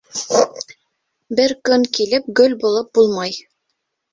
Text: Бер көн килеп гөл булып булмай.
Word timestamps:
Бер 1.41 1.53
көн 1.71 1.85
килеп 1.99 2.33
гөл 2.41 2.59
булып 2.65 2.91
булмай. 3.01 3.39